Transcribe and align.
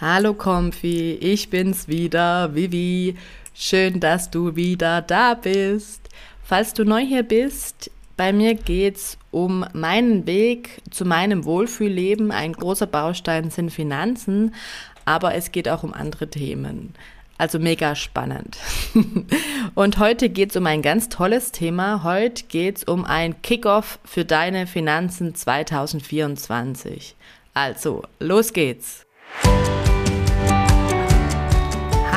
Hallo 0.00 0.32
Comfy, 0.32 1.14
ich 1.14 1.50
bin's 1.50 1.88
wieder, 1.88 2.54
Vivi. 2.54 3.16
Schön, 3.52 3.98
dass 3.98 4.30
du 4.30 4.54
wieder 4.54 5.02
da 5.02 5.34
bist. 5.34 6.08
Falls 6.44 6.72
du 6.72 6.84
neu 6.84 7.04
hier 7.04 7.24
bist, 7.24 7.90
bei 8.16 8.32
mir 8.32 8.54
geht's 8.54 9.18
um 9.32 9.66
meinen 9.72 10.24
Weg 10.24 10.82
zu 10.92 11.04
meinem 11.04 11.44
Wohlfühlleben. 11.44 12.30
Ein 12.30 12.52
großer 12.52 12.86
Baustein 12.86 13.50
sind 13.50 13.70
Finanzen, 13.72 14.54
aber 15.04 15.34
es 15.34 15.50
geht 15.50 15.68
auch 15.68 15.82
um 15.82 15.92
andere 15.92 16.30
Themen. 16.30 16.94
Also 17.36 17.58
mega 17.58 17.96
spannend. 17.96 18.56
Und 19.74 19.98
heute 19.98 20.28
geht's 20.28 20.54
um 20.54 20.66
ein 20.66 20.82
ganz 20.82 21.08
tolles 21.08 21.50
Thema. 21.50 22.04
Heute 22.04 22.44
geht's 22.44 22.84
um 22.84 23.04
ein 23.04 23.42
Kickoff 23.42 23.98
für 24.04 24.24
deine 24.24 24.68
Finanzen 24.68 25.34
2024. 25.34 27.16
Also, 27.52 28.04
los 28.20 28.52
geht's. 28.52 29.04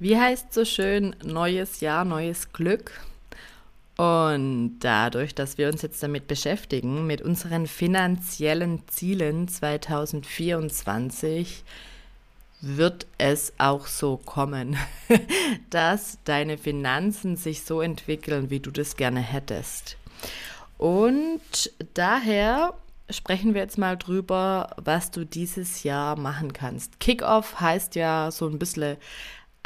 Wie 0.00 0.16
heißt 0.16 0.54
so 0.54 0.64
schön, 0.64 1.16
neues 1.24 1.80
Jahr, 1.80 2.04
neues 2.04 2.52
Glück? 2.52 2.92
Und 3.96 4.78
dadurch, 4.78 5.34
dass 5.34 5.58
wir 5.58 5.66
uns 5.66 5.82
jetzt 5.82 6.00
damit 6.04 6.28
beschäftigen, 6.28 7.04
mit 7.04 7.20
unseren 7.20 7.66
finanziellen 7.66 8.86
Zielen 8.86 9.48
2024, 9.48 11.64
wird 12.60 13.08
es 13.18 13.52
auch 13.58 13.88
so 13.88 14.18
kommen, 14.18 14.76
dass 15.70 16.18
deine 16.22 16.58
Finanzen 16.58 17.34
sich 17.34 17.64
so 17.64 17.80
entwickeln, 17.80 18.50
wie 18.50 18.60
du 18.60 18.70
das 18.70 18.96
gerne 18.96 19.18
hättest. 19.18 19.96
Und 20.76 21.72
daher 21.94 22.74
sprechen 23.10 23.54
wir 23.54 23.62
jetzt 23.62 23.78
mal 23.78 23.96
drüber, 23.96 24.76
was 24.76 25.10
du 25.10 25.24
dieses 25.24 25.82
Jahr 25.82 26.16
machen 26.16 26.52
kannst. 26.52 27.00
Kickoff 27.00 27.60
heißt 27.60 27.96
ja 27.96 28.30
so 28.30 28.46
ein 28.46 28.60
bisschen 28.60 28.96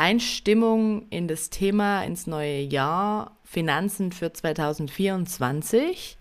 Einstimmung 0.03 1.07
in 1.11 1.29
das 1.29 1.49
Thema, 1.49 2.03
ins 2.03 2.27
neue 2.27 2.59
Jahr, 2.61 3.37
Finanzen 3.45 4.11
für 4.11 4.33
2024. 4.33 6.19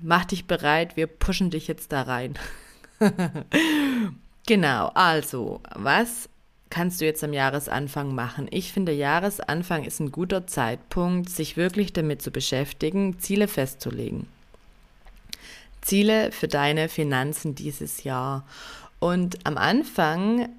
Mach 0.00 0.24
dich 0.24 0.46
bereit, 0.46 0.96
wir 0.96 1.08
pushen 1.08 1.50
dich 1.50 1.66
jetzt 1.66 1.90
da 1.90 2.02
rein. 2.02 2.38
genau, 4.46 4.92
also, 4.94 5.60
was 5.74 6.28
kannst 6.70 7.00
du 7.00 7.06
jetzt 7.06 7.24
am 7.24 7.32
Jahresanfang 7.32 8.14
machen? 8.14 8.46
Ich 8.52 8.72
finde, 8.72 8.92
Jahresanfang 8.92 9.82
ist 9.82 9.98
ein 9.98 10.12
guter 10.12 10.46
Zeitpunkt, 10.46 11.28
sich 11.28 11.56
wirklich 11.56 11.92
damit 11.92 12.22
zu 12.22 12.30
beschäftigen, 12.30 13.18
Ziele 13.18 13.48
festzulegen. 13.48 14.28
Ziele 15.80 16.30
für 16.30 16.46
deine 16.46 16.88
Finanzen 16.88 17.56
dieses 17.56 18.04
Jahr. 18.04 18.46
Und 19.00 19.44
am 19.44 19.58
Anfang 19.58 20.50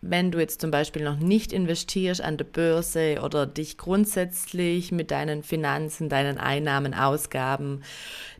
wenn 0.00 0.30
du 0.30 0.38
jetzt 0.38 0.60
zum 0.60 0.70
Beispiel 0.70 1.02
noch 1.02 1.18
nicht 1.18 1.52
investierst 1.52 2.20
an 2.20 2.36
der 2.36 2.44
Börse 2.44 3.20
oder 3.22 3.46
dich 3.46 3.78
grundsätzlich 3.78 4.92
mit 4.92 5.10
deinen 5.10 5.42
Finanzen, 5.42 6.08
deinen 6.08 6.38
Einnahmen, 6.38 6.94
Ausgaben, 6.94 7.82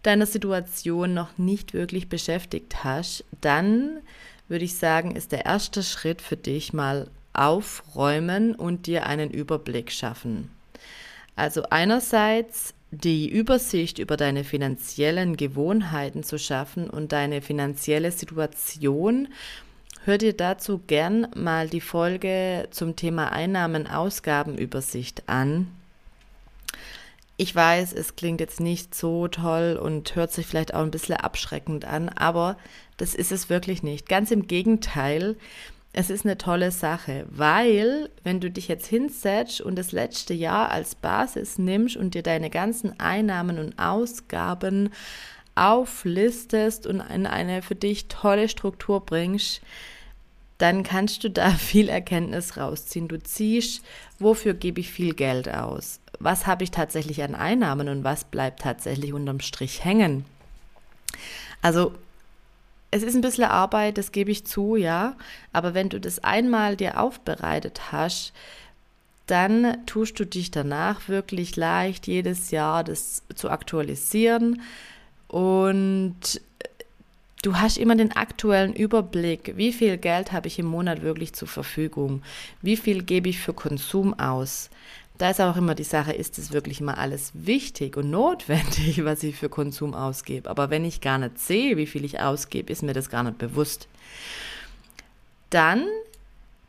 deiner 0.02 0.26
Situation 0.26 1.14
noch 1.14 1.36
nicht 1.36 1.74
wirklich 1.74 2.08
beschäftigt 2.08 2.84
hast, 2.84 3.24
dann 3.40 3.98
würde 4.46 4.64
ich 4.64 4.76
sagen, 4.76 5.16
ist 5.16 5.32
der 5.32 5.46
erste 5.46 5.82
Schritt 5.82 6.22
für 6.22 6.36
dich 6.36 6.72
mal 6.72 7.10
aufräumen 7.32 8.54
und 8.54 8.86
dir 8.86 9.06
einen 9.06 9.30
Überblick 9.30 9.92
schaffen. 9.92 10.50
Also 11.36 11.64
einerseits 11.70 12.74
die 12.90 13.28
Übersicht 13.28 13.98
über 13.98 14.16
deine 14.16 14.44
finanziellen 14.44 15.36
Gewohnheiten 15.36 16.22
zu 16.22 16.38
schaffen 16.38 16.88
und 16.88 17.12
deine 17.12 17.42
finanzielle 17.42 18.10
Situation 18.10 19.28
Hör 20.08 20.16
dir 20.16 20.32
dazu 20.32 20.80
gern 20.86 21.26
mal 21.36 21.68
die 21.68 21.82
Folge 21.82 22.68
zum 22.70 22.96
Thema 22.96 23.30
Einnahmen-Ausgabenübersicht 23.30 25.28
an. 25.28 25.70
Ich 27.36 27.54
weiß, 27.54 27.92
es 27.92 28.16
klingt 28.16 28.40
jetzt 28.40 28.58
nicht 28.58 28.94
so 28.94 29.28
toll 29.28 29.78
und 29.78 30.16
hört 30.16 30.32
sich 30.32 30.46
vielleicht 30.46 30.72
auch 30.72 30.80
ein 30.80 30.90
bisschen 30.90 31.16
abschreckend 31.16 31.84
an, 31.84 32.08
aber 32.08 32.56
das 32.96 33.14
ist 33.14 33.32
es 33.32 33.50
wirklich 33.50 33.82
nicht. 33.82 34.08
Ganz 34.08 34.30
im 34.30 34.46
Gegenteil, 34.46 35.36
es 35.92 36.08
ist 36.08 36.24
eine 36.24 36.38
tolle 36.38 36.70
Sache, 36.70 37.26
weil 37.28 38.08
wenn 38.24 38.40
du 38.40 38.50
dich 38.50 38.66
jetzt 38.66 38.86
hinsetzt 38.86 39.60
und 39.60 39.76
das 39.76 39.92
letzte 39.92 40.32
Jahr 40.32 40.70
als 40.70 40.94
Basis 40.94 41.58
nimmst 41.58 41.98
und 41.98 42.14
dir 42.14 42.22
deine 42.22 42.48
ganzen 42.48 42.98
Einnahmen 42.98 43.58
und 43.58 43.78
Ausgaben 43.78 44.88
auflistest 45.54 46.86
und 46.86 47.00
in 47.00 47.26
eine 47.26 47.60
für 47.60 47.74
dich 47.74 48.08
tolle 48.08 48.48
Struktur 48.48 49.04
bringst, 49.04 49.60
dann 50.58 50.82
kannst 50.82 51.24
du 51.24 51.30
da 51.30 51.50
viel 51.52 51.88
Erkenntnis 51.88 52.56
rausziehen. 52.56 53.08
Du 53.08 53.18
ziehst, 53.20 53.82
wofür 54.18 54.54
gebe 54.54 54.80
ich 54.80 54.90
viel 54.90 55.14
Geld 55.14 55.48
aus? 55.48 56.00
Was 56.18 56.46
habe 56.46 56.64
ich 56.64 56.70
tatsächlich 56.70 57.22
an 57.22 57.34
Einnahmen 57.34 57.88
und 57.88 58.04
was 58.04 58.24
bleibt 58.24 58.62
tatsächlich 58.62 59.12
unterm 59.12 59.40
Strich 59.40 59.84
hängen? 59.84 60.24
Also 61.62 61.94
es 62.90 63.02
ist 63.02 63.14
ein 63.14 63.20
bisschen 63.20 63.44
Arbeit, 63.44 63.98
das 63.98 64.12
gebe 64.12 64.30
ich 64.30 64.46
zu, 64.46 64.76
ja. 64.76 65.16
Aber 65.52 65.74
wenn 65.74 65.88
du 65.88 66.00
das 66.00 66.24
einmal 66.24 66.76
dir 66.76 67.00
aufbereitet 67.00 67.92
hast, 67.92 68.32
dann 69.26 69.84
tust 69.84 70.18
du 70.18 70.24
dich 70.24 70.50
danach 70.50 71.08
wirklich 71.08 71.54
leicht, 71.56 72.06
jedes 72.06 72.50
Jahr 72.50 72.82
das 72.82 73.22
zu 73.34 73.50
aktualisieren. 73.50 74.62
Und 75.28 76.40
Du 77.42 77.56
hast 77.56 77.78
immer 77.78 77.94
den 77.94 78.16
aktuellen 78.16 78.72
Überblick, 78.72 79.52
wie 79.56 79.72
viel 79.72 79.96
Geld 79.96 80.32
habe 80.32 80.48
ich 80.48 80.58
im 80.58 80.66
Monat 80.66 81.02
wirklich 81.02 81.32
zur 81.34 81.46
Verfügung, 81.46 82.22
wie 82.62 82.76
viel 82.76 83.02
gebe 83.02 83.28
ich 83.28 83.38
für 83.38 83.52
Konsum 83.52 84.18
aus. 84.18 84.70
Da 85.18 85.30
ist 85.30 85.40
auch 85.40 85.56
immer 85.56 85.74
die 85.74 85.84
Sache, 85.84 86.12
ist 86.12 86.38
es 86.38 86.52
wirklich 86.52 86.80
mal 86.80 86.94
alles 86.94 87.30
wichtig 87.34 87.96
und 87.96 88.10
notwendig, 88.10 89.04
was 89.04 89.22
ich 89.22 89.36
für 89.36 89.48
Konsum 89.48 89.94
ausgebe. 89.94 90.50
Aber 90.50 90.70
wenn 90.70 90.84
ich 90.84 91.00
gar 91.00 91.18
nicht 91.18 91.38
sehe, 91.38 91.76
wie 91.76 91.86
viel 91.86 92.04
ich 92.04 92.20
ausgebe, 92.20 92.72
ist 92.72 92.82
mir 92.82 92.92
das 92.92 93.08
gar 93.08 93.22
nicht 93.22 93.38
bewusst. 93.38 93.88
Dann 95.50 95.86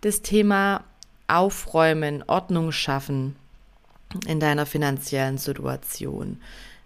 das 0.01 0.21
Thema 0.21 0.83
Aufräumen, 1.27 2.23
Ordnung 2.27 2.71
schaffen 2.71 3.35
in 4.27 4.39
deiner 4.39 4.65
finanziellen 4.65 5.37
Situation. 5.37 6.39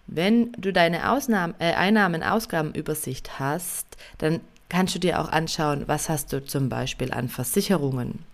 Wenn 0.08 0.52
du 0.54 0.74
deine 0.74 1.12
Ausnahmen, 1.12 1.56
äh, 1.60 1.74
Einnahmen-Ausgabenübersicht 1.74 3.40
hast, 3.40 3.88
dann 4.18 4.42
kannst 4.70 4.96
du 4.96 5.00
dir 5.00 5.20
auch 5.22 5.30
anschauen, 5.30 5.84
was 5.88 6.10
hast 6.10 6.34
du 6.34 6.44
zum 6.44 6.70
Beispiel 6.70 7.14
an 7.14 7.30
Versicherungen. 7.30 8.26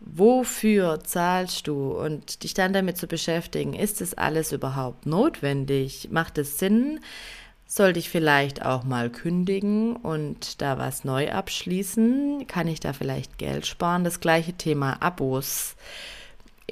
Wofür 0.00 1.04
zahlst 1.04 1.66
du 1.66 1.92
und 1.92 2.42
dich 2.42 2.54
dann 2.54 2.72
damit 2.72 2.96
zu 2.96 3.06
beschäftigen, 3.06 3.74
ist 3.74 4.00
das 4.00 4.14
alles 4.14 4.50
überhaupt 4.50 5.04
notwendig? 5.04 6.08
Macht 6.10 6.38
es 6.38 6.58
Sinn? 6.58 7.00
Sollte 7.66 7.98
ich 7.98 8.08
vielleicht 8.08 8.64
auch 8.64 8.82
mal 8.82 9.10
kündigen 9.10 9.94
und 9.94 10.60
da 10.60 10.78
was 10.78 11.04
neu 11.04 11.30
abschließen? 11.30 12.46
Kann 12.48 12.66
ich 12.66 12.80
da 12.80 12.92
vielleicht 12.92 13.38
Geld 13.38 13.66
sparen? 13.66 14.02
Das 14.02 14.20
gleiche 14.20 14.54
Thema 14.54 15.00
Abos. 15.00 15.76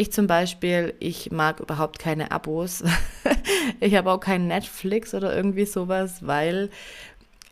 Ich 0.00 0.12
zum 0.12 0.28
Beispiel, 0.28 0.94
ich 1.00 1.32
mag 1.32 1.58
überhaupt 1.58 1.98
keine 1.98 2.30
Abos. 2.30 2.84
ich 3.80 3.96
habe 3.96 4.12
auch 4.12 4.20
kein 4.20 4.46
Netflix 4.46 5.12
oder 5.12 5.34
irgendwie 5.34 5.66
sowas, 5.66 6.24
weil 6.24 6.70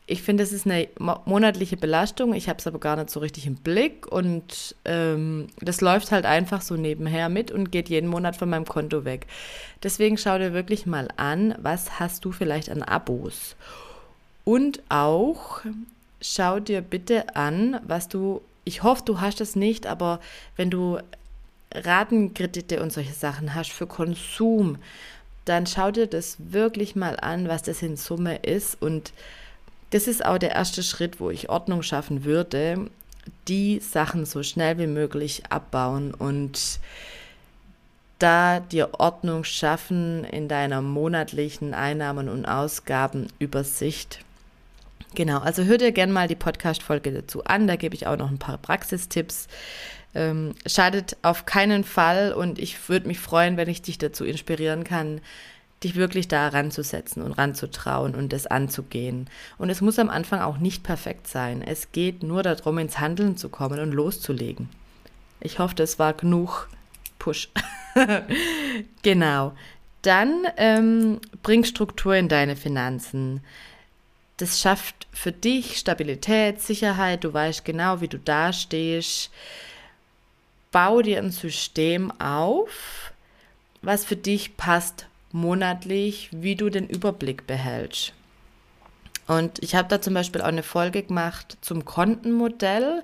ich 0.06 0.22
finde, 0.22 0.44
es 0.44 0.52
ist 0.52 0.64
eine 0.64 0.86
monatliche 1.24 1.76
Belastung. 1.76 2.34
Ich 2.34 2.48
habe 2.48 2.60
es 2.60 2.66
aber 2.68 2.78
gar 2.78 2.94
nicht 2.94 3.10
so 3.10 3.18
richtig 3.18 3.48
im 3.48 3.56
Blick 3.56 4.06
und 4.06 4.76
ähm, 4.84 5.48
das 5.58 5.80
läuft 5.80 6.12
halt 6.12 6.24
einfach 6.24 6.62
so 6.62 6.76
nebenher 6.76 7.28
mit 7.30 7.50
und 7.50 7.72
geht 7.72 7.88
jeden 7.88 8.08
Monat 8.08 8.36
von 8.36 8.48
meinem 8.48 8.64
Konto 8.64 9.04
weg. 9.04 9.26
Deswegen 9.82 10.16
schau 10.16 10.38
dir 10.38 10.52
wirklich 10.52 10.86
mal 10.86 11.08
an, 11.16 11.56
was 11.60 11.98
hast 11.98 12.24
du 12.24 12.30
vielleicht 12.30 12.70
an 12.70 12.84
Abos. 12.84 13.56
Und 14.44 14.84
auch 14.88 15.62
schau 16.20 16.60
dir 16.60 16.80
bitte 16.80 17.34
an, 17.34 17.80
was 17.84 18.06
du, 18.06 18.40
ich 18.64 18.84
hoffe, 18.84 19.02
du 19.04 19.20
hast 19.20 19.40
es 19.40 19.56
nicht, 19.56 19.88
aber 19.88 20.20
wenn 20.54 20.70
du 20.70 21.00
Ratenkredite 21.84 22.82
und 22.82 22.92
solche 22.92 23.12
Sachen 23.12 23.54
hast 23.54 23.72
für 23.72 23.86
Konsum, 23.86 24.78
dann 25.44 25.66
schau 25.66 25.90
dir 25.90 26.06
das 26.06 26.36
wirklich 26.38 26.96
mal 26.96 27.18
an, 27.20 27.48
was 27.48 27.62
das 27.62 27.82
in 27.82 27.96
Summe 27.96 28.36
ist. 28.36 28.80
Und 28.80 29.12
das 29.90 30.08
ist 30.08 30.24
auch 30.24 30.38
der 30.38 30.52
erste 30.52 30.82
Schritt, 30.82 31.20
wo 31.20 31.30
ich 31.30 31.48
Ordnung 31.48 31.82
schaffen 31.82 32.24
würde, 32.24 32.90
die 33.48 33.80
Sachen 33.80 34.26
so 34.26 34.42
schnell 34.42 34.78
wie 34.78 34.86
möglich 34.86 35.44
abbauen 35.50 36.14
und 36.14 36.80
da 38.18 38.60
dir 38.60 38.90
Ordnung 38.98 39.44
schaffen 39.44 40.24
in 40.24 40.48
deiner 40.48 40.80
monatlichen 40.80 41.74
Einnahmen- 41.74 42.28
und 42.28 42.46
Ausgabenübersicht. 42.46 44.20
Genau, 45.14 45.38
also 45.38 45.64
hör 45.64 45.78
dir 45.78 45.92
gerne 45.92 46.12
mal 46.12 46.28
die 46.28 46.34
Podcast-Folge 46.34 47.12
dazu 47.12 47.44
an, 47.44 47.66
da 47.66 47.76
gebe 47.76 47.94
ich 47.94 48.06
auch 48.06 48.16
noch 48.16 48.30
ein 48.30 48.38
paar 48.38 48.58
Praxistipps. 48.58 49.48
Ähm, 50.16 50.54
schadet 50.64 51.18
auf 51.20 51.44
keinen 51.44 51.84
Fall 51.84 52.32
und 52.32 52.58
ich 52.58 52.88
würde 52.88 53.06
mich 53.06 53.20
freuen, 53.20 53.58
wenn 53.58 53.68
ich 53.68 53.82
dich 53.82 53.98
dazu 53.98 54.24
inspirieren 54.24 54.82
kann, 54.82 55.20
dich 55.84 55.94
wirklich 55.94 56.26
da 56.26 56.48
ranzusetzen 56.48 57.22
und 57.22 57.32
ranzutrauen 57.32 58.14
und 58.14 58.32
das 58.32 58.46
anzugehen. 58.46 59.28
Und 59.58 59.68
es 59.68 59.82
muss 59.82 59.98
am 59.98 60.08
Anfang 60.08 60.40
auch 60.40 60.56
nicht 60.56 60.82
perfekt 60.82 61.28
sein. 61.28 61.60
Es 61.60 61.92
geht 61.92 62.22
nur 62.22 62.42
darum, 62.42 62.78
ins 62.78 62.98
Handeln 62.98 63.36
zu 63.36 63.50
kommen 63.50 63.78
und 63.78 63.92
loszulegen. 63.92 64.70
Ich 65.40 65.58
hoffe, 65.58 65.74
das 65.74 65.98
war 65.98 66.14
genug 66.14 66.70
Push. 67.18 67.50
genau. 69.02 69.52
Dann 70.00 70.46
ähm, 70.56 71.20
bring 71.42 71.64
Struktur 71.64 72.14
in 72.14 72.30
deine 72.30 72.56
Finanzen. 72.56 73.42
Das 74.38 74.60
schafft 74.60 75.06
für 75.12 75.32
dich 75.32 75.76
Stabilität, 75.76 76.62
Sicherheit. 76.62 77.22
Du 77.22 77.34
weißt 77.34 77.66
genau, 77.66 78.00
wie 78.00 78.08
du 78.08 78.18
dastehst. 78.18 79.30
Bau 80.76 81.00
dir 81.00 81.22
ein 81.22 81.30
System 81.30 82.12
auf, 82.20 83.14
was 83.80 84.04
für 84.04 84.14
dich 84.14 84.58
passt 84.58 85.06
monatlich, 85.32 86.28
wie 86.32 86.54
du 86.54 86.68
den 86.68 86.86
Überblick 86.86 87.46
behältst. 87.46 88.12
Und 89.26 89.62
ich 89.62 89.74
habe 89.74 89.88
da 89.88 90.02
zum 90.02 90.12
Beispiel 90.12 90.42
auch 90.42 90.48
eine 90.48 90.62
Folge 90.62 91.02
gemacht 91.02 91.56
zum 91.62 91.86
Kontenmodell. 91.86 93.02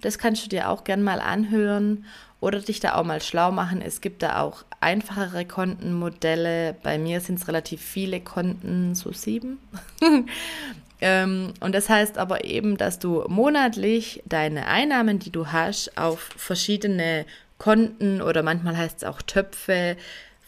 Das 0.00 0.18
kannst 0.18 0.44
du 0.44 0.48
dir 0.48 0.68
auch 0.68 0.84
gern 0.84 1.02
mal 1.02 1.18
anhören 1.18 2.04
oder 2.38 2.60
dich 2.60 2.78
da 2.78 2.94
auch 2.94 3.04
mal 3.04 3.20
schlau 3.20 3.50
machen. 3.50 3.82
Es 3.82 4.00
gibt 4.00 4.22
da 4.22 4.40
auch 4.40 4.64
einfachere 4.78 5.44
Kontenmodelle. 5.44 6.76
Bei 6.84 6.98
mir 6.98 7.20
sind 7.20 7.40
es 7.40 7.48
relativ 7.48 7.82
viele 7.82 8.20
Konten, 8.20 8.94
so 8.94 9.10
sieben. 9.10 9.58
ähm, 11.00 11.54
und 11.60 11.74
das 11.74 11.88
heißt 11.88 12.18
aber 12.18 12.44
eben, 12.44 12.76
dass 12.76 12.98
du 12.98 13.24
monatlich 13.28 14.22
deine 14.26 14.66
Einnahmen, 14.66 15.18
die 15.18 15.30
du 15.30 15.52
hast, 15.52 15.96
auf 15.96 16.30
verschiedene 16.36 17.24
Konten 17.58 18.22
oder 18.22 18.42
manchmal 18.42 18.76
heißt 18.76 18.98
es 18.98 19.04
auch 19.04 19.22
Töpfe 19.22 19.96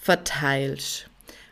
verteilst. 0.01 1.07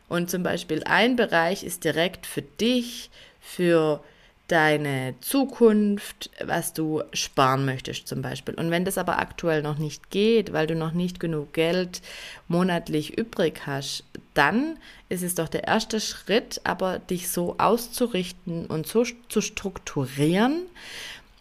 Und 0.08 0.30
zum 0.30 0.42
Beispiel 0.42 0.82
ein 0.84 1.16
Bereich 1.16 1.64
ist 1.64 1.84
direkt 1.84 2.26
für 2.26 2.42
dich, 2.42 3.10
für 3.40 4.02
deine 4.48 5.14
Zukunft, 5.20 6.30
was 6.44 6.72
du 6.72 7.02
sparen 7.12 7.64
möchtest 7.66 8.08
zum 8.08 8.22
Beispiel. 8.22 8.54
Und 8.54 8.70
wenn 8.70 8.84
das 8.84 8.98
aber 8.98 9.18
aktuell 9.18 9.62
noch 9.62 9.78
nicht 9.78 10.10
geht, 10.10 10.52
weil 10.52 10.66
du 10.66 10.74
noch 10.74 10.92
nicht 10.92 11.20
genug 11.20 11.52
Geld 11.52 12.00
monatlich 12.48 13.16
übrig 13.16 13.66
hast, 13.66 14.04
dann 14.32 14.78
ist 15.10 15.22
es 15.22 15.34
doch 15.34 15.48
der 15.48 15.64
erste 15.64 16.00
Schritt, 16.00 16.62
aber 16.64 16.98
dich 16.98 17.28
so 17.28 17.56
auszurichten 17.58 18.66
und 18.66 18.86
so 18.86 19.04
zu 19.28 19.42
strukturieren 19.42 20.62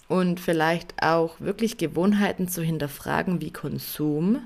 und 0.10 0.40
vielleicht 0.40 1.02
auch 1.02 1.40
wirklich 1.40 1.78
Gewohnheiten 1.78 2.50
zu 2.50 2.62
hinterfragen 2.62 3.40
wie 3.42 3.52
Konsum, 3.52 4.42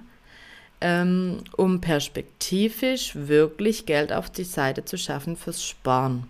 ähm, 0.82 1.40
um 1.58 1.82
perspektivisch 1.82 3.16
wirklich 3.16 3.88
Geld 3.88 4.14
auf 4.14 4.30
die 4.30 4.44
Seite 4.44 4.86
zu 4.86 4.98
schaffen 4.98 5.36
fürs 5.36 5.64
Sparen. 5.64 6.28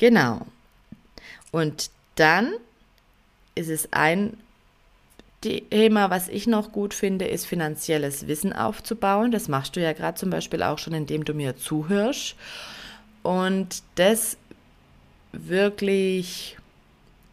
Genau. 0.00 0.46
Und 1.50 1.90
dann 2.14 2.54
ist 3.54 3.68
es 3.68 3.92
ein 3.92 4.38
Thema, 5.42 6.08
was 6.08 6.28
ich 6.28 6.46
noch 6.46 6.72
gut 6.72 6.94
finde, 6.94 7.26
ist 7.26 7.44
finanzielles 7.44 8.26
Wissen 8.26 8.54
aufzubauen. 8.54 9.30
Das 9.30 9.48
machst 9.48 9.76
du 9.76 9.80
ja 9.82 9.92
gerade 9.92 10.18
zum 10.18 10.30
Beispiel 10.30 10.62
auch 10.62 10.78
schon, 10.78 10.94
indem 10.94 11.26
du 11.26 11.34
mir 11.34 11.58
zuhörst. 11.58 12.34
Und 13.22 13.82
das 13.96 14.38
wirklich 15.32 16.56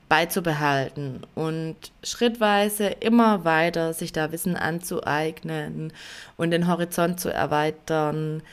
beizubehalten 0.10 1.22
und 1.36 1.78
schrittweise 2.04 2.88
immer 2.88 3.46
weiter 3.46 3.94
sich 3.94 4.12
da 4.12 4.34
Wissen 4.34 4.58
anzueignen 4.58 5.94
und 6.36 6.52
den 6.52 6.68
Horizont 6.68 7.22
zu 7.22 7.32
erweitern. 7.32 8.44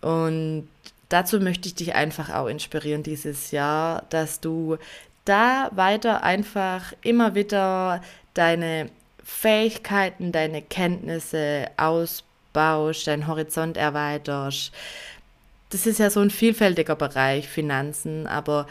Und 0.00 0.66
dazu 1.10 1.40
möchte 1.40 1.68
ich 1.68 1.74
dich 1.74 1.94
einfach 1.94 2.30
auch 2.30 2.46
inspirieren 2.46 3.02
dieses 3.02 3.50
Jahr, 3.50 4.04
dass 4.08 4.40
du 4.40 4.78
da 5.26 5.70
weiter 5.72 6.22
einfach 6.22 6.94
immer 7.02 7.34
wieder 7.34 8.00
deine 8.32 8.88
Fähigkeiten, 9.22 10.32
deine 10.32 10.62
Kenntnisse 10.62 11.66
ausbaust, 11.76 13.06
deinen 13.06 13.26
Horizont 13.26 13.76
erweiterst. 13.76 14.72
Das 15.68 15.86
ist 15.86 15.98
ja 15.98 16.10
so 16.10 16.20
ein 16.20 16.30
vielfältiger 16.30 16.96
Bereich, 16.96 17.48
Finanzen, 17.48 18.26
aber 18.26 18.66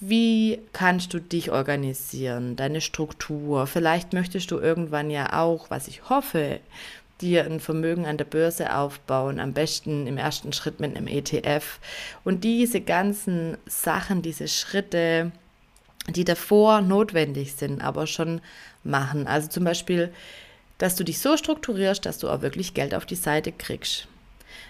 wie 0.00 0.60
kannst 0.72 1.14
du 1.14 1.18
dich 1.18 1.50
organisieren, 1.50 2.56
deine 2.56 2.80
Struktur? 2.80 3.66
Vielleicht 3.66 4.12
möchtest 4.12 4.50
du 4.50 4.58
irgendwann 4.58 5.10
ja 5.10 5.32
auch, 5.40 5.70
was 5.70 5.88
ich 5.88 6.08
hoffe, 6.08 6.60
dir 7.20 7.44
ein 7.44 7.60
Vermögen 7.60 8.06
an 8.06 8.16
der 8.16 8.24
Börse 8.24 8.74
aufbauen, 8.74 9.40
am 9.40 9.52
besten 9.52 10.06
im 10.06 10.18
ersten 10.18 10.52
Schritt 10.52 10.80
mit 10.80 10.96
einem 10.96 11.06
ETF. 11.06 11.78
Und 12.24 12.44
diese 12.44 12.80
ganzen 12.80 13.56
Sachen, 13.66 14.22
diese 14.22 14.48
Schritte, 14.48 15.32
die 16.08 16.24
davor 16.24 16.80
notwendig 16.80 17.54
sind, 17.54 17.80
aber 17.80 18.06
schon 18.06 18.40
machen. 18.82 19.26
Also 19.26 19.48
zum 19.48 19.64
Beispiel, 19.64 20.12
dass 20.78 20.96
du 20.96 21.04
dich 21.04 21.20
so 21.20 21.36
strukturierst, 21.36 22.04
dass 22.04 22.18
du 22.18 22.28
auch 22.28 22.42
wirklich 22.42 22.74
Geld 22.74 22.94
auf 22.94 23.06
die 23.06 23.14
Seite 23.14 23.52
kriegst 23.52 24.08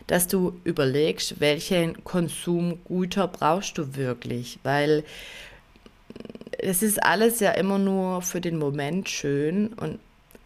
dass 0.06 0.26
du 0.26 0.60
überlegst, 0.64 1.40
welche 1.40 1.94
Konsumgüter 2.04 3.28
brauchst 3.28 3.78
du 3.78 3.96
wirklich, 3.96 4.58
weil 4.62 5.04
es 6.58 6.82
ist 6.82 7.02
alles 7.02 7.40
ja 7.40 7.52
immer 7.52 7.78
nur 7.78 8.22
für 8.22 8.40
den 8.40 8.58
Moment 8.58 9.08
schön 9.08 9.68
und 9.68 9.98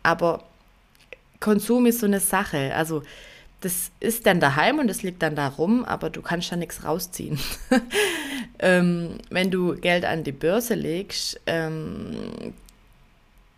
aber 0.03 0.45
Konsum 1.41 1.87
ist 1.87 2.01
so 2.01 2.07
eine 2.07 2.21
Sache, 2.21 2.75
also 2.75 3.03
das 3.61 3.91
ist 3.99 4.27
dann 4.27 4.39
daheim 4.39 4.79
und 4.79 4.89
es 4.89 5.03
liegt 5.03 5.23
dann 5.23 5.35
da 5.35 5.49
rum, 5.49 5.85
aber 5.85 6.11
du 6.11 6.23
kannst 6.23 6.53
da 6.53 6.57
nichts 6.57 6.85
rausziehen. 6.85 7.39
ähm, 8.61 9.19
wenn 9.31 9.51
du 9.51 9.75
Geld 9.75 10.05
an 10.05 10.23
die 10.23 10.33
Börse 10.33 10.75
legst, 10.75 11.41
ähm, 11.47 12.55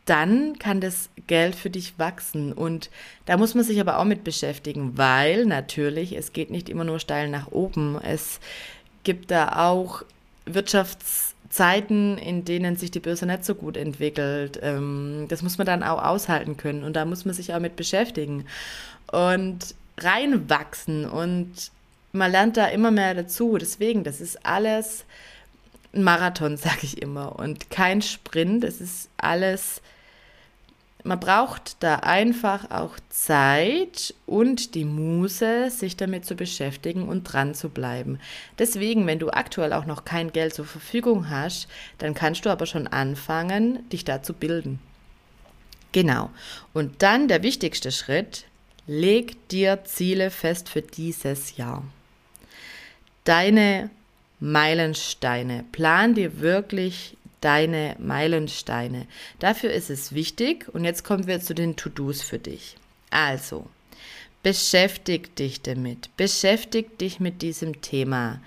dann 0.07 0.59
kann 0.59 0.81
das 0.81 1.11
Geld 1.27 1.55
für 1.55 1.71
dich 1.71 1.99
wachsen. 1.99 2.53
Und 2.53 2.91
da 3.27 3.37
muss 3.37 3.55
man 3.55 3.63
sich 3.63 3.79
aber 3.81 3.99
auch 3.99 4.05
mit 4.05 4.25
beschäftigen, 4.25 4.97
weil 4.97 5.45
natürlich, 5.45 6.17
es 6.17 6.33
geht 6.33 6.51
nicht 6.51 6.69
immer 6.69 6.85
nur 6.85 6.99
steil 6.99 7.29
nach 7.29 7.53
oben. 7.53 8.01
Es 8.03 8.41
gibt 9.05 9.31
da 9.31 9.69
auch 9.69 10.03
Wirtschaftszeiten, 11.51 12.17
in 12.19 12.45
denen 12.45 12.77
sich 12.77 12.91
die 12.91 13.01
Börse 13.01 13.27
nicht 13.27 13.45
so 13.45 13.55
gut 13.55 13.77
entwickelt. 13.77 14.59
Ähm, 14.63 15.27
das 15.29 15.43
muss 15.43 15.59
man 15.59 15.67
dann 15.67 15.83
auch 15.83 16.03
aushalten 16.03 16.57
können 16.57 16.85
und 16.85 16.95
da 16.95 17.05
muss 17.05 17.25
man 17.25 17.35
sich 17.35 17.53
auch 17.53 17.61
mit 17.61 17.77
beschäftigen 17.77 18.47
und 19.11 19.75
reinwachsen 19.99 21.05
und 21.05 21.71
man 22.13 22.31
lernt 22.31 22.57
da 22.57 22.67
immer 22.67 22.91
mehr 22.91 23.15
dazu. 23.15 23.59
Deswegen, 23.59 24.05
das 24.05 24.21
ist 24.21 24.45
alles 24.47 25.05
ein 25.93 26.05
Marathon, 26.05 26.57
sage 26.57 26.81
ich 26.83 27.03
immer, 27.03 27.39
und 27.39 27.71
kein 27.71 28.01
Sprint. 28.03 28.65
Es 28.65 28.81
ist 28.81 29.09
alles 29.17 29.83
man 31.05 31.21
braucht 31.21 31.83
da 31.83 31.97
einfach 31.97 32.71
auch 32.71 32.97
Zeit 33.09 34.15
und 34.27 34.75
die 34.75 34.85
Muße, 34.85 35.71
sich 35.71 35.97
damit 35.97 36.25
zu 36.25 36.35
beschäftigen 36.35 37.09
und 37.09 37.25
dran 37.25 37.55
zu 37.55 37.69
bleiben. 37.69 38.19
Deswegen, 38.59 39.07
wenn 39.07 39.19
du 39.19 39.31
aktuell 39.31 39.73
auch 39.73 39.87
noch 39.87 40.05
kein 40.05 40.33
Geld 40.33 40.55
zur 40.55 40.65
Verfügung 40.65 41.31
hast, 41.31 41.69
dann 41.99 42.15
kannst 42.15 42.45
du 42.45 42.51
aber 42.51 42.67
schon 42.67 42.87
anfangen, 42.87 43.89
dich 43.91 44.05
da 44.05 44.23
zu 44.23 44.35
bilden. 44.35 44.79
Genau. 45.93 46.31
Und 46.73 47.03
dann 47.03 47.29
der 47.29 47.43
wichtigste 47.43 47.91
Schritt, 47.91 48.45
leg 48.87 49.49
dir 49.49 49.85
Ziele 49.85 50.31
fest 50.31 50.69
für 50.69 50.83
dieses 50.83 51.57
Jahr. 51.57 51.85
Deine 53.25 53.91
Meilensteine. 54.41 55.65
Plan 55.71 56.15
dir 56.15 56.41
wirklich 56.41 57.17
deine 57.41 57.97
Meilensteine. 57.99 59.07
Dafür 59.39 59.73
ist 59.73 59.91
es 59.91 60.15
wichtig, 60.15 60.69
und 60.73 60.85
jetzt 60.85 61.05
kommen 61.05 61.27
wir 61.27 61.41
zu 61.41 61.55
den 61.55 61.77
To-Dos 61.77 62.23
für 62.23 62.39
dich. 62.39 62.77
Also, 63.11 63.67
beschäftig 64.43 65.35
dich 65.37 65.63
damit, 65.63 66.15
beschäftig 66.17 66.99
dich 66.99 67.21
mit 67.21 67.43
diesem 67.43 67.81
Thema. 67.81 68.41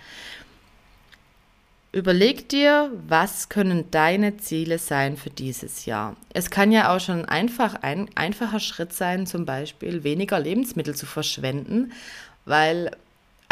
Überleg 1.92 2.50
dir, 2.50 2.92
was 3.08 3.50
können 3.50 3.92
deine 3.92 4.38
Ziele 4.38 4.80
sein 4.80 5.16
für 5.16 5.30
dieses 5.30 5.86
Jahr. 5.86 6.16
Es 6.34 6.50
kann 6.50 6.72
ja 6.72 6.94
auch 6.94 7.00
schon 7.00 7.26
einfach 7.26 7.76
ein 7.84 8.10
einfacher 8.16 8.60
Schritt 8.60 8.94
sein, 8.94 9.28
zum 9.28 9.46
Beispiel 9.46 10.04
weniger 10.04 10.40
Lebensmittel 10.40 10.96
zu 10.96 11.06
verschwenden, 11.06 11.92
weil 12.46 12.90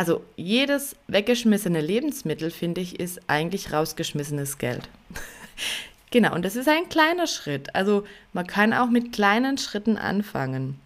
also 0.01 0.23
jedes 0.35 0.95
weggeschmissene 1.09 1.79
Lebensmittel, 1.79 2.49
finde 2.49 2.81
ich, 2.81 2.99
ist 2.99 3.21
eigentlich 3.27 3.71
rausgeschmissenes 3.71 4.57
Geld. 4.57 4.89
genau, 6.09 6.33
und 6.33 6.43
das 6.43 6.55
ist 6.55 6.67
ein 6.67 6.89
kleiner 6.89 7.27
Schritt. 7.27 7.75
Also 7.75 8.03
man 8.33 8.47
kann 8.47 8.73
auch 8.73 8.89
mit 8.89 9.13
kleinen 9.13 9.59
Schritten 9.59 9.99
anfangen. 9.99 10.79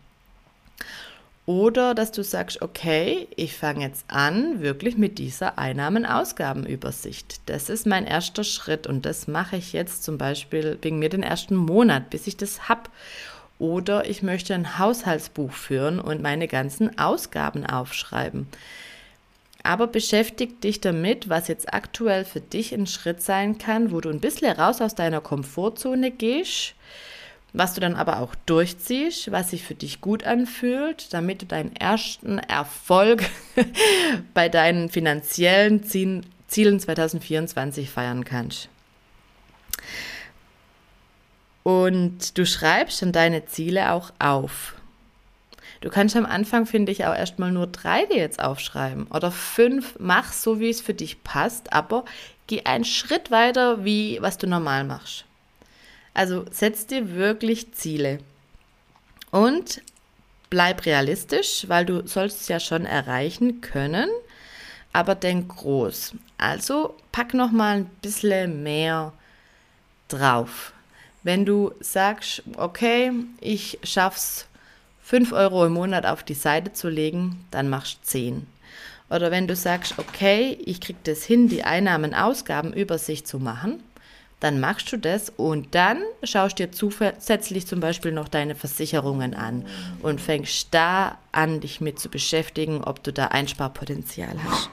Oder 1.45 1.95
dass 1.95 2.12
du 2.12 2.25
sagst, 2.25 2.62
okay, 2.62 3.29
ich 3.38 3.55
fange 3.55 3.86
jetzt 3.86 4.03
an, 4.10 4.60
wirklich 4.60 4.98
mit 4.98 5.17
dieser 5.17 5.57
Einnahmen-Ausgaben-Übersicht. 5.57 7.39
Das 7.45 7.69
ist 7.69 7.88
mein 7.88 8.05
erster 8.05 8.43
Schritt 8.43 8.86
und 8.86 9.05
das 9.05 9.29
mache 9.29 9.55
ich 9.55 9.72
jetzt 9.72 10.03
zum 10.03 10.17
Beispiel 10.17 10.77
wegen 10.81 11.00
mir 11.00 11.07
den 11.07 11.24
ersten 11.24 11.55
Monat, 11.55 12.10
bis 12.10 12.27
ich 12.27 12.36
das 12.36 12.67
habe. 12.67 12.89
Oder 13.60 14.10
ich 14.10 14.24
möchte 14.24 14.53
ein 14.53 14.77
Haushaltsbuch 14.77 15.53
führen 15.53 16.01
und 16.01 16.22
meine 16.22 16.50
ganzen 16.50 17.00
Ausgaben 17.00 17.65
aufschreiben. 17.65 18.48
Aber 19.65 19.88
beschäftig 19.88 20.62
dich 20.62 20.79
damit, 20.79 21.27
was 21.27 21.48
jetzt 21.48 21.74
aktuell 21.74 22.24
für 22.24 22.41
dich 22.41 22.74
ein 22.74 22.88
Schritt 22.88 23.22
sein 23.22 23.57
kann, 23.57 23.91
wo 23.91 24.00
du 24.00 24.10
ein 24.10 24.19
bisschen 24.19 24.51
raus 24.51 24.79
aus 24.79 24.95
deiner 24.95 25.22
Komfortzone 25.22 26.12
gehst 26.12 26.75
was 27.57 27.74
du 27.74 27.79
dann 27.79 27.95
aber 27.95 28.19
auch 28.19 28.36
durchziehst, 28.45 29.31
was 29.31 29.51
sich 29.51 29.63
für 29.63 29.75
dich 29.75 30.01
gut 30.01 30.25
anfühlt, 30.25 31.13
damit 31.13 31.41
du 31.41 31.45
deinen 31.45 31.74
ersten 31.75 32.38
Erfolg 32.38 33.24
bei 34.34 34.50
deinen 34.50 34.89
finanziellen 34.89 35.84
Zielen 35.84 36.79
2024 36.79 37.89
feiern 37.89 38.25
kannst. 38.25 38.67
Und 41.63 42.38
du 42.38 42.45
schreibst 42.45 43.01
dann 43.01 43.13
deine 43.13 43.45
Ziele 43.45 43.93
auch 43.93 44.12
auf. 44.19 44.75
Du 45.86 45.92
kannst 45.92 46.15
am 46.15 46.25
Anfang, 46.25 46.65
finde 46.65 46.92
ich, 46.92 47.06
auch 47.06 47.13
erstmal 47.13 47.51
nur 47.51 47.68
drei 47.68 48.08
dir 48.08 48.18
jetzt 48.18 48.42
aufschreiben 48.42 49.06
oder 49.12 49.30
fünf. 49.30 49.96
Mach 50.00 50.34
so, 50.34 50.60
wie 50.60 50.72
es 50.72 50.82
für 50.82 50.96
dich 50.96 51.24
passt, 51.24 51.74
aber 51.74 52.06
geh 52.48 52.63
einen 52.63 52.86
Schritt 52.86 53.30
weiter, 53.30 53.86
wie 53.86 54.18
was 54.20 54.39
du 54.39 54.48
normal 54.48 54.84
machst. 54.84 55.25
Also 56.15 56.44
setz 56.50 56.88
dir 56.88 57.13
wirklich 57.13 57.72
Ziele 57.74 58.18
und 59.30 59.84
bleib 60.50 60.88
realistisch, 60.88 61.65
weil 61.68 61.86
du 61.86 62.08
sollst 62.08 62.42
es 62.42 62.48
ja 62.48 62.60
schon 62.60 62.88
erreichen 62.88 63.62
können, 63.62 64.10
aber 64.92 65.13
denk 65.13 65.56
groß. 65.56 66.15
Also 66.39 66.98
pack 67.12 67.36
noch 67.36 67.51
mal 67.51 67.75
ein 67.75 67.92
bisschen 68.01 68.63
mehr 68.63 69.13
drauf. 70.08 70.74
Wenn 71.22 71.46
du 71.46 71.74
sagst, 71.80 72.42
okay, 72.58 73.12
ich 73.39 73.77
schaff's 73.84 74.48
5 75.05 75.33
Euro 75.33 75.67
im 75.67 75.74
Monat 75.74 76.07
auf 76.07 76.24
die 76.24 76.33
Seite 76.33 76.74
zu 76.74 76.89
legen, 76.89 77.45
dann 77.51 77.69
machst 77.69 78.00
du 78.01 78.07
10. 78.07 78.47
Oder 79.12 79.29
wenn 79.29 79.47
du 79.47 79.55
sagst, 79.55 80.00
okay, 80.00 80.57
ich 80.65 80.81
krieg 80.81 80.95
das 81.03 81.24
hin, 81.24 81.47
die 81.47 81.63
Einnahmen-Ausgaben-Übersicht 81.63 83.27
zu 83.27 83.38
machen, 83.38 83.83
dann 84.39 84.59
machst 84.59 84.91
du 84.91 84.97
das 84.97 85.29
und 85.29 85.75
dann 85.75 86.00
schaust 86.24 86.57
dir 86.57 86.71
zusätzlich 86.71 87.67
zum 87.67 87.81
Beispiel 87.81 88.13
noch 88.13 88.27
deine 88.27 88.55
Versicherungen 88.55 89.35
an 89.35 89.67
und 90.01 90.19
fängst 90.19 90.69
da 90.71 91.19
an, 91.31 91.59
dich 91.59 91.81
mit 91.81 92.00
zu 92.00 92.09
beschäftigen, 92.09 92.83
ob 92.83 93.03
du 93.03 93.13
da 93.13 93.27
Einsparpotenzial 93.27 94.35
hast. 94.43 94.71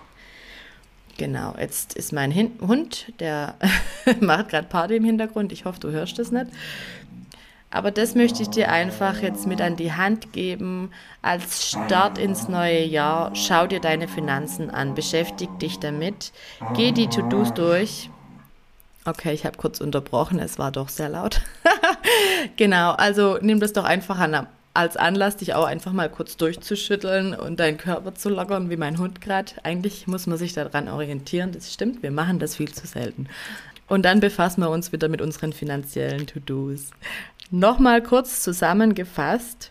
Genau, 1.19 1.55
jetzt 1.61 1.93
ist 1.93 2.11
mein 2.11 2.31
Hin 2.31 2.53
Hund, 2.63 3.13
der 3.21 3.57
macht 4.21 4.49
gerade 4.49 4.67
Party 4.67 4.97
im 4.97 5.05
Hintergrund. 5.05 5.53
Ich 5.53 5.67
hoffe, 5.67 5.79
du 5.79 5.91
hörst 5.91 6.19
das 6.19 6.33
nicht. 6.33 6.47
Aber 7.73 7.91
das 7.91 8.15
möchte 8.15 8.43
ich 8.43 8.51
dir 8.51 8.71
einfach 8.71 9.21
jetzt 9.23 9.47
mit 9.47 9.61
an 9.61 9.77
die 9.77 9.93
Hand 9.93 10.33
geben. 10.33 10.91
Als 11.23 11.71
Start 11.71 12.19
ins 12.19 12.49
neue 12.49 12.85
Jahr, 12.85 13.35
schau 13.35 13.67
dir 13.67 13.81
deine 13.81 14.07
Finanzen 14.07 14.71
an, 14.71 14.95
beschäftig 14.95 15.49
dich 15.59 15.81
damit, 15.81 16.33
geh 16.75 16.93
die 16.93 17.09
To-Dos 17.09 17.55
durch 17.55 18.11
Okay, 19.05 19.33
ich 19.33 19.45
habe 19.45 19.57
kurz 19.57 19.81
unterbrochen, 19.81 20.39
es 20.39 20.61
war 20.61 20.71
doch 20.71 20.89
sehr 20.89 21.09
laut. 21.09 21.41
genau, 22.57 22.93
also 22.93 23.37
nimm 23.41 23.59
das 23.59 23.73
doch 23.73 23.83
einfach 23.83 24.19
an, 24.21 24.47
als 24.75 24.97
Anlass, 24.97 25.39
dich 25.39 25.55
auch 25.55 25.65
einfach 25.65 25.93
mal 25.93 26.09
kurz 26.09 26.37
durchzuschütteln 26.37 27.35
und 27.35 27.59
deinen 27.59 27.79
Körper 27.79 28.15
zu 28.15 28.29
lockern, 28.29 28.71
wie 28.71 28.77
mein 28.77 28.99
Hund 28.99 29.21
gerade. 29.21 29.53
Eigentlich 29.65 30.07
muss 30.07 30.29
man 30.29 30.39
sich 30.39 30.53
daran 30.53 30.89
orientieren, 30.89 31.51
das 31.51 31.73
stimmt, 31.73 32.05
wir 32.05 32.13
machen 32.13 32.39
das 32.39 32.55
viel 32.55 32.73
zu 32.73 32.87
selten. 32.87 33.27
Und 33.89 34.05
dann 34.05 34.21
befassen 34.21 34.61
wir 34.61 34.71
uns 34.71 34.93
wieder 34.93 35.09
mit 35.09 35.21
unseren 35.21 35.53
finanziellen 35.53 36.27
To-Dos. 36.27 36.91
Nochmal 37.55 38.03
kurz 38.03 38.41
zusammengefasst. 38.41 39.71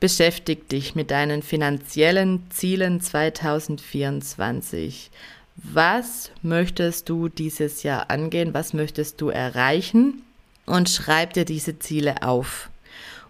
Beschäftig 0.00 0.66
dich 0.70 0.94
mit 0.94 1.10
deinen 1.10 1.42
finanziellen 1.42 2.46
Zielen 2.48 3.02
2024. 3.02 5.10
Was 5.56 6.30
möchtest 6.40 7.10
du 7.10 7.28
dieses 7.28 7.82
Jahr 7.82 8.10
angehen? 8.10 8.54
Was 8.54 8.72
möchtest 8.72 9.20
du 9.20 9.28
erreichen? 9.28 10.22
Und 10.64 10.88
schreib 10.88 11.34
dir 11.34 11.44
diese 11.44 11.78
Ziele 11.78 12.22
auf. 12.22 12.70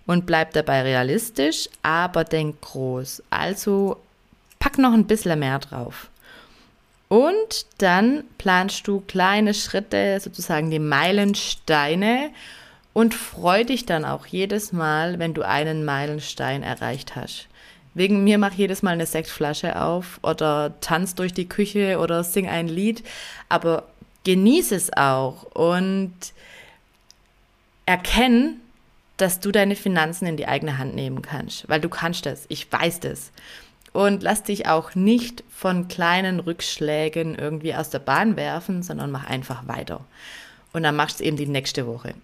Und 0.06 0.26
bleib 0.26 0.52
dabei 0.52 0.82
realistisch, 0.82 1.68
aber 1.82 2.22
denk 2.22 2.60
groß. 2.60 3.20
Also 3.30 3.96
pack 4.60 4.78
noch 4.78 4.92
ein 4.92 5.08
bisschen 5.08 5.40
mehr 5.40 5.58
drauf. 5.58 6.08
Und 7.08 7.66
dann 7.78 8.22
planst 8.38 8.86
du 8.86 9.00
kleine 9.08 9.54
Schritte, 9.54 10.20
sozusagen 10.20 10.70
die 10.70 10.78
Meilensteine 10.78 12.30
und 12.92 13.14
freu 13.14 13.64
dich 13.64 13.86
dann 13.86 14.04
auch 14.04 14.26
jedes 14.26 14.72
Mal, 14.72 15.18
wenn 15.18 15.34
du 15.34 15.42
einen 15.42 15.84
Meilenstein 15.84 16.62
erreicht 16.62 17.16
hast. 17.16 17.48
Wegen 17.94 18.24
mir 18.24 18.38
mach 18.38 18.52
jedes 18.52 18.82
Mal 18.82 18.92
eine 18.92 19.06
Sektflasche 19.06 19.80
auf 19.80 20.20
oder 20.22 20.74
tanz 20.80 21.14
durch 21.14 21.32
die 21.32 21.48
Küche 21.48 21.98
oder 21.98 22.22
sing 22.22 22.48
ein 22.48 22.68
Lied, 22.68 23.02
aber 23.48 23.88
genieße 24.24 24.74
es 24.74 24.96
auch 24.96 25.42
und 25.54 26.14
erkenn, 27.86 28.60
dass 29.16 29.40
du 29.40 29.50
deine 29.50 29.76
Finanzen 29.76 30.26
in 30.26 30.36
die 30.36 30.46
eigene 30.48 30.78
Hand 30.78 30.94
nehmen 30.94 31.22
kannst, 31.22 31.68
weil 31.68 31.80
du 31.80 31.88
kannst 31.88 32.26
das, 32.26 32.46
ich 32.48 32.70
weiß 32.70 33.00
das. 33.00 33.32
Und 33.92 34.22
lass 34.22 34.44
dich 34.44 34.68
auch 34.68 34.94
nicht 34.94 35.42
von 35.50 35.88
kleinen 35.88 36.38
Rückschlägen 36.38 37.34
irgendwie 37.34 37.74
aus 37.74 37.90
der 37.90 37.98
Bahn 37.98 38.36
werfen, 38.36 38.84
sondern 38.84 39.10
mach 39.10 39.24
einfach 39.24 39.66
weiter. 39.66 40.04
Und 40.72 40.82
dann 40.84 40.96
machst 40.96 41.18
du 41.18 41.24
es 41.24 41.28
eben 41.28 41.36
die 41.36 41.46
nächste 41.46 41.86
Woche. 41.86 42.14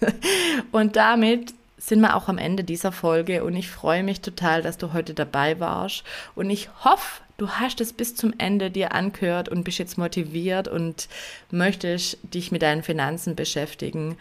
und 0.72 0.96
damit 0.96 1.54
sind 1.78 2.00
wir 2.00 2.16
auch 2.16 2.28
am 2.28 2.38
Ende 2.38 2.64
dieser 2.64 2.92
Folge 2.92 3.44
und 3.44 3.54
ich 3.56 3.70
freue 3.70 4.02
mich 4.02 4.20
total, 4.20 4.62
dass 4.62 4.78
du 4.78 4.92
heute 4.92 5.14
dabei 5.14 5.60
warst 5.60 6.02
und 6.34 6.50
ich 6.50 6.68
hoffe, 6.84 7.22
du 7.36 7.48
hast 7.48 7.80
es 7.80 7.92
bis 7.92 8.14
zum 8.16 8.34
Ende 8.36 8.70
dir 8.70 8.92
angehört 8.92 9.48
und 9.48 9.64
bist 9.64 9.78
jetzt 9.78 9.96
motiviert 9.96 10.68
und 10.68 11.08
möchtest 11.50 12.18
dich 12.22 12.50
mit 12.52 12.62
deinen 12.62 12.82
Finanzen 12.82 13.36
beschäftigen. 13.36 14.18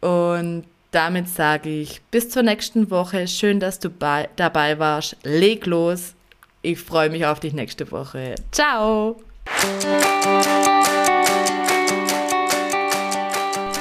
Und 0.00 0.64
damit 0.90 1.28
sage 1.28 1.70
ich 1.70 2.02
bis 2.10 2.28
zur 2.28 2.42
nächsten 2.42 2.90
Woche. 2.90 3.26
Schön, 3.26 3.58
dass 3.58 3.78
du 3.78 3.88
bei, 3.88 4.28
dabei 4.36 4.78
warst. 4.78 5.16
Leg 5.22 5.64
los. 5.64 6.14
Ich 6.60 6.78
freue 6.78 7.08
mich 7.08 7.24
auf 7.24 7.40
dich 7.40 7.54
nächste 7.54 7.90
Woche. 7.90 8.34
Ciao. 8.52 9.16